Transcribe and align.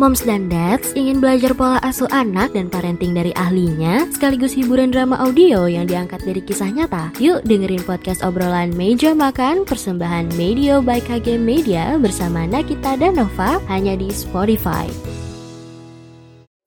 Moms 0.00 0.24
dan 0.24 0.48
Dads 0.48 0.96
ingin 0.96 1.20
belajar 1.20 1.52
pola 1.52 1.76
asuh 1.84 2.08
anak 2.08 2.56
dan 2.56 2.72
parenting 2.72 3.12
dari 3.12 3.28
ahlinya, 3.36 4.08
sekaligus 4.08 4.56
hiburan 4.56 4.88
drama 4.88 5.20
audio 5.20 5.68
yang 5.68 5.84
diangkat 5.84 6.24
dari 6.24 6.40
kisah 6.40 6.72
nyata. 6.72 7.12
Yuk 7.20 7.44
dengerin 7.44 7.84
podcast 7.84 8.24
obrolan 8.24 8.72
Meja 8.72 9.12
Makan 9.12 9.68
persembahan 9.68 10.32
Media 10.40 10.80
by 10.80 10.96
KG 10.96 11.36
Media 11.36 12.00
bersama 12.00 12.48
Nakita 12.48 12.96
dan 12.96 13.20
Nova 13.20 13.60
hanya 13.68 13.92
di 13.92 14.08
Spotify. 14.08 14.88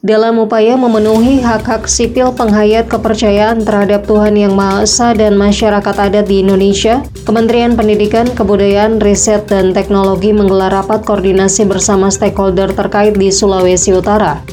Dalam 0.06 0.38
upaya 0.38 0.78
memenuhi 0.78 1.42
hak-hak 1.42 1.90
sipil 1.90 2.30
penghayat 2.30 2.86
kepercayaan 2.86 3.66
terhadap 3.66 4.06
Tuhan 4.06 4.38
Yang 4.38 4.54
Maha 4.54 4.86
Esa 4.86 5.18
dan 5.18 5.34
masyarakat 5.34 5.98
adat 5.98 6.30
di 6.30 6.46
Indonesia, 6.46 7.02
Kementerian 7.26 7.74
Pendidikan, 7.74 8.30
Kebudayaan, 8.30 9.02
Riset, 9.02 9.50
dan 9.50 9.74
Teknologi 9.74 10.30
menggelar 10.30 10.70
rapat 10.70 11.02
koordinasi 11.10 11.66
bersama 11.66 12.14
stakeholder 12.14 12.70
terkait 12.70 13.18
di 13.18 13.34
Sulawesi 13.34 13.98
Utara. 13.98 14.46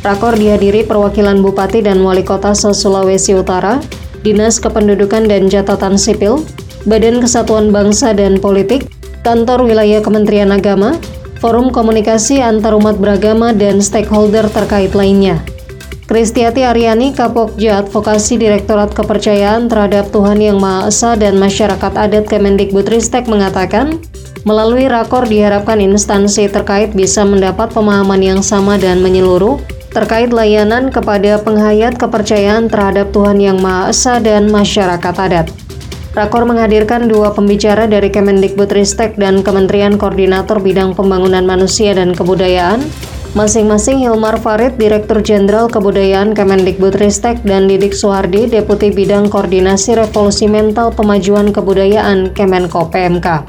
Rakor 0.00 0.40
dihadiri 0.40 0.88
perwakilan 0.88 1.36
Bupati 1.44 1.84
dan 1.84 2.00
Wali 2.00 2.24
Kota 2.24 2.56
se-Sulawesi 2.56 3.36
Utara, 3.36 3.84
Dinas 4.24 4.56
Kependudukan 4.56 5.28
dan 5.28 5.52
Catatan 5.52 6.00
Sipil, 6.00 6.40
Badan 6.88 7.20
Kesatuan 7.20 7.68
Bangsa 7.76 8.16
dan 8.16 8.40
Politik, 8.40 8.88
Kantor 9.20 9.68
Wilayah 9.68 10.00
Kementerian 10.00 10.48
Agama, 10.48 10.96
forum 11.44 11.68
komunikasi 11.68 12.40
antarumat 12.40 12.96
beragama 12.96 13.52
dan 13.52 13.84
stakeholder 13.84 14.48
terkait 14.48 14.96
lainnya. 14.96 15.44
Kristiati 16.08 16.64
Aryani, 16.64 17.12
Kapokja 17.12 17.84
Advokasi 17.84 18.40
Direktorat 18.40 18.96
Kepercayaan 18.96 19.68
terhadap 19.68 20.08
Tuhan 20.08 20.40
Yang 20.40 20.56
Maha 20.64 20.88
Esa 20.88 21.20
dan 21.20 21.36
Masyarakat 21.36 21.92
Adat 22.00 22.32
Kemendikbudristek 22.32 23.28
mengatakan, 23.28 24.00
melalui 24.48 24.88
rakor 24.88 25.28
diharapkan 25.28 25.84
instansi 25.84 26.48
terkait 26.48 26.96
bisa 26.96 27.28
mendapat 27.28 27.68
pemahaman 27.76 28.24
yang 28.24 28.40
sama 28.40 28.80
dan 28.80 29.04
menyeluruh 29.04 29.60
terkait 29.92 30.32
layanan 30.32 30.88
kepada 30.88 31.36
penghayat 31.44 32.00
kepercayaan 32.00 32.72
terhadap 32.72 33.12
Tuhan 33.12 33.36
Yang 33.36 33.58
Maha 33.60 33.92
Esa 33.92 34.16
dan 34.16 34.48
masyarakat 34.48 35.12
adat. 35.20 35.63
Rakor 36.14 36.46
menghadirkan 36.46 37.10
dua 37.10 37.34
pembicara 37.34 37.90
dari 37.90 38.06
Kemendikbudristek 38.06 39.18
dan 39.18 39.42
Kementerian 39.42 39.98
Koordinator 39.98 40.62
Bidang 40.62 40.94
Pembangunan 40.94 41.42
Manusia 41.42 41.90
dan 41.90 42.14
Kebudayaan, 42.14 42.86
masing-masing 43.34 43.98
Hilmar 43.98 44.38
Farid, 44.38 44.78
Direktur 44.78 45.26
Jenderal 45.26 45.66
Kebudayaan 45.66 46.30
Kemendikbudristek, 46.38 47.42
dan 47.42 47.66
Didik 47.66 47.98
Suhardi, 47.98 48.46
Deputi 48.46 48.94
Bidang 48.94 49.26
Koordinasi 49.26 49.98
Revolusi 49.98 50.46
Mental 50.46 50.94
Pemajuan 50.94 51.50
Kebudayaan 51.50 52.30
Kemenko 52.30 52.94
PMK. 52.94 53.42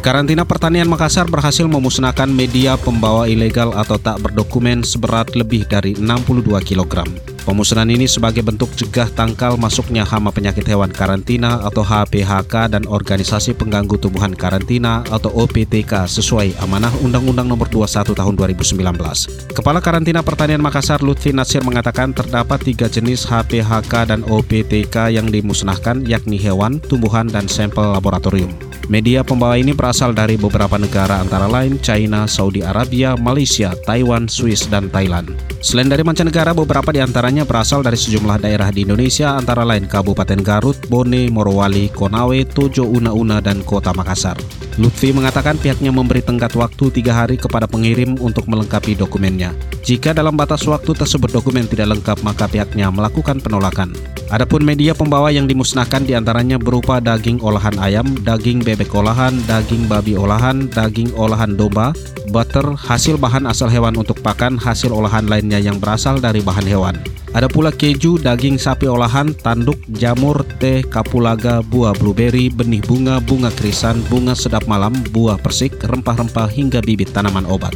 Karantina 0.00 0.48
Pertanian 0.48 0.88
Makassar 0.88 1.28
berhasil 1.28 1.68
memusnahkan 1.68 2.24
media 2.24 2.80
pembawa 2.80 3.28
ilegal 3.28 3.76
atau 3.76 4.00
tak 4.00 4.16
berdokumen 4.24 4.80
seberat 4.80 5.36
lebih 5.36 5.68
dari 5.68 5.92
62 5.92 6.56
kg. 6.64 7.04
Pemusnahan 7.44 7.92
ini 7.92 8.08
sebagai 8.08 8.40
bentuk 8.40 8.72
cegah 8.72 9.12
tangkal 9.12 9.60
masuknya 9.60 10.08
hama 10.08 10.32
penyakit 10.32 10.64
hewan 10.64 10.88
karantina 10.88 11.60
atau 11.68 11.84
HPHK 11.84 12.72
dan 12.72 12.88
organisasi 12.88 13.52
pengganggu 13.52 14.00
tumbuhan 14.00 14.32
karantina 14.32 15.04
atau 15.12 15.28
OPTK 15.36 16.08
sesuai 16.08 16.56
amanah 16.64 16.92
Undang-Undang 17.04 17.52
Nomor 17.52 17.68
21 17.68 18.16
Tahun 18.16 18.34
2019. 18.40 19.52
Kepala 19.52 19.84
Karantina 19.84 20.24
Pertanian 20.24 20.64
Makassar 20.64 21.04
Lutfi 21.04 21.36
Nasir 21.36 21.60
mengatakan 21.60 22.16
terdapat 22.16 22.64
tiga 22.64 22.88
jenis 22.88 23.28
HPHK 23.28 24.16
dan 24.16 24.24
OPTK 24.24 25.12
yang 25.12 25.28
dimusnahkan 25.28 26.08
yakni 26.08 26.40
hewan, 26.40 26.80
tumbuhan, 26.88 27.28
dan 27.28 27.44
sampel 27.52 27.92
laboratorium. 27.92 28.69
Media 28.90 29.22
pembawa 29.22 29.54
ini 29.54 29.70
berasal 29.70 30.10
dari 30.10 30.34
beberapa 30.34 30.74
negara 30.74 31.22
antara 31.22 31.46
lain 31.46 31.78
China, 31.78 32.26
Saudi 32.26 32.58
Arabia, 32.58 33.14
Malaysia, 33.14 33.70
Taiwan, 33.86 34.26
Swiss, 34.26 34.66
dan 34.66 34.90
Thailand. 34.90 35.30
Selain 35.62 35.86
dari 35.86 36.02
mancanegara, 36.02 36.50
beberapa 36.50 36.90
di 36.90 36.98
antaranya 36.98 37.46
berasal 37.46 37.86
dari 37.86 37.94
sejumlah 37.94 38.42
daerah 38.42 38.66
di 38.74 38.82
Indonesia 38.82 39.38
antara 39.38 39.62
lain 39.62 39.86
Kabupaten 39.86 40.42
Garut, 40.42 40.74
Bone, 40.90 41.30
Morowali, 41.30 41.86
Konawe, 41.94 42.42
Tojo, 42.50 42.82
Una-Una, 42.82 43.38
dan 43.38 43.62
Kota 43.62 43.94
Makassar. 43.94 44.34
Lutfi 44.80 45.12
mengatakan 45.12 45.60
pihaknya 45.60 45.92
memberi 45.92 46.24
tenggat 46.24 46.56
waktu 46.56 46.88
tiga 46.88 47.12
hari 47.12 47.36
kepada 47.36 47.68
pengirim 47.68 48.16
untuk 48.16 48.48
melengkapi 48.48 48.96
dokumennya. 48.96 49.52
Jika 49.84 50.16
dalam 50.16 50.40
batas 50.40 50.64
waktu 50.64 50.96
tersebut 50.96 51.28
dokumen 51.28 51.68
tidak 51.68 51.92
lengkap, 51.92 52.24
maka 52.24 52.48
pihaknya 52.48 52.88
melakukan 52.88 53.44
penolakan. 53.44 53.92
Adapun 54.32 54.64
media 54.64 54.96
pembawa 54.96 55.28
yang 55.28 55.44
dimusnahkan 55.44 56.08
di 56.08 56.16
antaranya 56.16 56.56
berupa 56.56 56.96
daging 56.96 57.44
olahan 57.44 57.76
ayam, 57.76 58.08
daging 58.24 58.64
bebek 58.64 58.88
olahan, 58.96 59.36
daging 59.44 59.84
babi 59.84 60.16
olahan, 60.16 60.64
daging 60.72 61.12
olahan 61.12 61.60
domba, 61.60 61.92
butter, 62.32 62.72
hasil 62.72 63.20
bahan 63.20 63.44
asal 63.44 63.68
hewan 63.68 64.00
untuk 64.00 64.16
pakan, 64.24 64.56
hasil 64.56 64.88
olahan 64.96 65.28
lainnya 65.28 65.60
yang 65.60 65.76
berasal 65.76 66.16
dari 66.24 66.40
bahan 66.40 66.64
hewan. 66.64 66.96
Ada 67.30 67.46
pula 67.46 67.70
keju, 67.70 68.18
daging 68.18 68.58
sapi 68.58 68.90
olahan, 68.90 69.30
tanduk, 69.30 69.78
jamur, 69.86 70.42
teh, 70.58 70.82
kapulaga, 70.82 71.62
buah 71.62 71.94
blueberry, 71.94 72.50
benih 72.50 72.82
bunga, 72.82 73.22
bunga 73.22 73.54
krisan, 73.54 74.02
bunga 74.10 74.34
sedap 74.34 74.66
malam, 74.66 74.90
buah 75.14 75.38
persik, 75.38 75.78
rempah-rempah 75.78 76.50
hingga 76.50 76.82
bibit 76.82 77.14
tanaman 77.14 77.46
obat. 77.46 77.70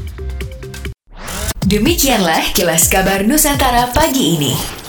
Demikianlah 1.63 2.51
kilas 2.51 2.91
kabar 2.91 3.23
Nusantara 3.23 3.95
pagi 3.95 4.37
ini. 4.37 4.84